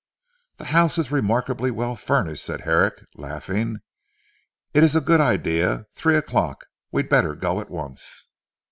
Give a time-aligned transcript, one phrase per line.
[0.55, 3.81] "The house is remarkably well furnished," said Herrick laughing.
[4.73, 6.65] "It is a good idea; three o'clock.
[6.91, 8.27] We had better go at once."